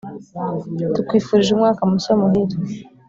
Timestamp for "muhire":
2.19-2.55